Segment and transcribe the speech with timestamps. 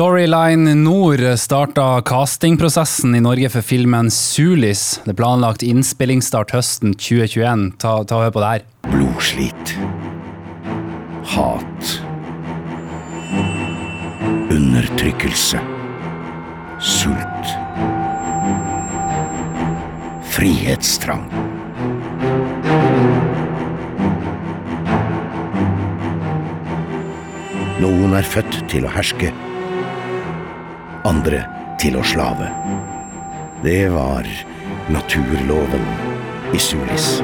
[0.00, 4.94] Storyline Nord starta castingprosessen i Norge for filmen Sulis.
[5.04, 7.66] Det er planlagt innspillingsstart høsten 2021.
[7.82, 8.64] Ta, ta og Hør på det her.
[8.86, 9.74] Blodslit.
[11.34, 11.90] Hat.
[14.56, 15.60] Undertrykkelse.
[16.80, 17.52] Sult.
[20.32, 21.28] Frihetstrang.
[27.84, 29.36] Noen er født til å herske,
[31.08, 31.44] andre
[31.80, 32.48] til å slave.
[33.64, 34.26] Det var
[34.92, 35.84] naturloven
[36.54, 37.20] i Sulis.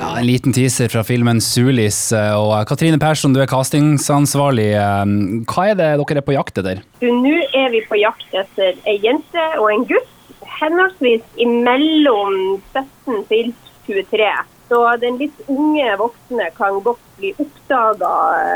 [0.00, 1.98] Ja, en liten teaser fra filmen Sulis.
[2.14, 4.70] Og Katrine Persson, du er castingsansvarlig.
[5.50, 6.80] Hva er det dere er på jakt etter?
[7.04, 10.16] Nå er vi på jakt etter ei jente og en gutt.
[10.60, 13.52] Henholdsvis imellom 17 til
[13.88, 14.32] 23.
[14.70, 18.10] Så den litt unge voksne kan godt bli oppdaga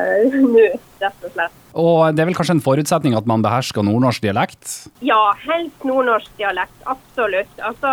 [0.54, 0.66] nå,
[1.02, 1.60] rett og slett.
[1.74, 4.68] Og det er vel kanskje en forutsetning at man behersker nordnorsk dialekt?
[5.02, 6.76] Ja, helst nordnorsk dialekt.
[6.86, 7.50] Absolutt.
[7.58, 7.90] Altså,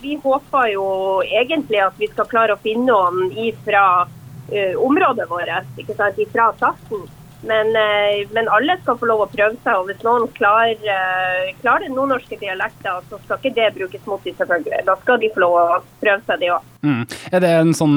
[0.00, 0.86] vi håper jo
[1.28, 6.54] egentlig at vi skal klare å finne noen ifra uh, området vårt, ikke sant, ifra
[6.56, 7.04] Salten.
[7.42, 11.50] Men, uh, men, alle skal få lov å prøve seg, og hvis noen klarer, uh,
[11.62, 14.84] klarer den nordnorske dialekten, så skal ikke det brukes mot dem, selvfølgelig.
[14.86, 15.64] Da skal de få lov å
[16.02, 16.68] prøve seg, det òg.
[16.82, 17.02] Mm.
[17.30, 17.92] Er det en sånn,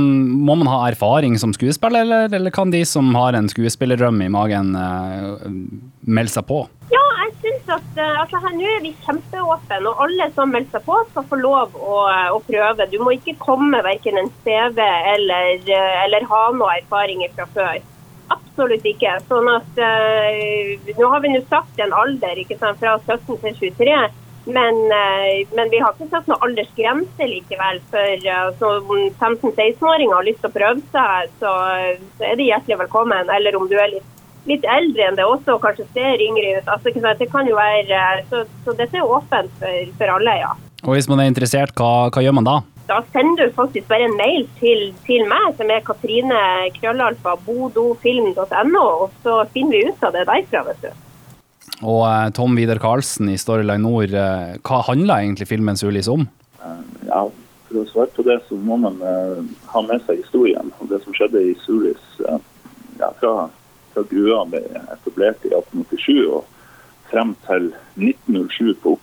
[0.45, 4.31] Må man ha erfaring som skuespiller, eller, eller kan de som har en skuespillerdrøm i
[4.33, 4.73] magen,
[6.05, 6.59] melde seg på?
[6.93, 10.85] Ja, jeg synes at altså, her nå er vi kjempeåpne, og alle som melder seg
[10.85, 12.05] på, skal få lov å,
[12.37, 12.89] å prøve.
[12.91, 15.65] Du må ikke komme verken en CV eller,
[16.05, 17.83] eller ha noe erfaring fra før.
[18.55, 19.17] Absolutt ikke.
[19.27, 23.57] Sånn at uh, Nå har vi nå sagt en alder ikke sant, fra 17 til
[23.75, 23.97] 23.
[24.45, 27.81] Men, uh, men vi har ikke satt noen aldersgrense likevel.
[27.91, 31.55] For uh, om 15-16-åringer har lyst til å prøve seg, så,
[32.15, 33.33] så, er de hjertelig velkommen.
[33.35, 34.07] Eller om du er litt,
[34.47, 36.71] litt eldre enn det også, og kanskje ser yngre ut.
[36.77, 40.55] Altså, det kan jo være, så, så dette er åpent for, for alle, ja.
[40.85, 42.61] Og hvis man er interessert, hva, hva gjør man da?
[42.87, 46.41] Da sender du faktisk bare en mail til, til meg, som er Katrine
[46.77, 51.01] krøllalfa bodofilm.no, og så finner vi ut av det derfra, vet du.
[51.81, 56.27] Og uh, Tom Vidar Karlsen i Storyline Nord, uh, hva handler egentlig filmens ulys om?
[56.61, 57.25] Uh, ja,
[57.65, 60.69] For å svare på det, så må man ha med seg historien.
[60.79, 63.49] og Det som skjedde i Sulis ja, fra,
[63.95, 64.61] fra grua ble
[64.93, 66.45] etablert i 1887 og
[67.09, 68.95] frem til 1907 på,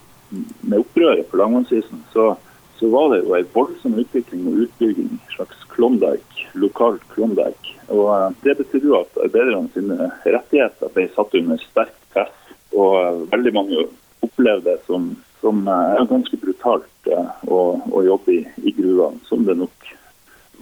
[0.62, 2.06] med opprøret på langvannsisen.
[2.14, 2.32] så
[2.82, 7.76] så var det jo en voldsom utvikling og utbygging, en slags Klondyke, lokalt Klondyke.
[7.94, 12.48] Og eh, Det betydde jo at arbeiderne sine rettigheter ble satt under sterkt press.
[12.74, 13.84] Og eh, veldig mange
[14.26, 17.10] opplevde det som, som eh, ganske brutalt
[17.46, 19.92] å, å jobbe i, i gruvene, som det nok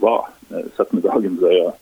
[0.05, 0.29] var,
[0.77, 1.73] sett med dagens øyne.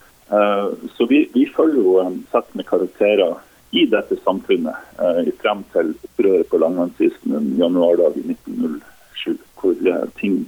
[0.94, 1.96] Så vi, vi følger jo
[2.30, 3.38] sett med karakterer
[3.74, 8.97] i dette samfunnet frem til opprøret på langlandskysten en januardag i 1907 hvor ting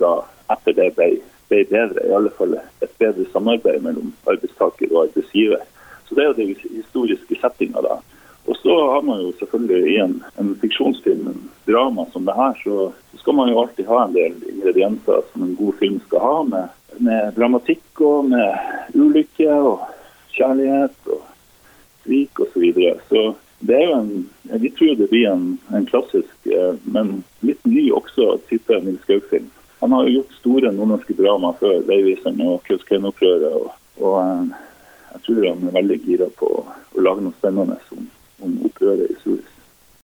[0.01, 0.15] da
[0.53, 1.11] etter det ble,
[1.51, 2.07] ble, bedre.
[2.07, 5.63] I alle fall et bedre samarbeid mellom arbeidstaker og arbeidsgiver.
[6.09, 8.01] Så Det er jo den historiske settinga.
[8.47, 12.57] Og så har man jo selvfølgelig i en, en fiksjonsfilm, en drama som det her,
[12.65, 12.91] så,
[13.21, 16.69] skal man jo alltid ha en del ingredienser som en god film skal ha, med,
[17.05, 19.85] med dramatikk og med ulykke og
[20.33, 21.23] kjærlighet og
[22.05, 22.53] svik osv.
[22.53, 22.97] Så, videre.
[23.09, 23.25] så
[23.61, 27.91] det er jo en, Vi tror det blir en, en klassisk, eh, men litt ny
[27.93, 29.51] også type Nils Gaug-film.
[29.81, 33.55] Han har jo gjort store nordnorske dramaer før, 'Veiviseren' og 'Kautokeino-opprøret'.
[33.61, 33.71] Og,
[34.01, 34.45] og, eh,
[35.13, 36.67] jeg tror han er veldig gira på å,
[37.01, 38.11] lage noe spennende om,
[38.45, 39.60] om opprøret i Suris.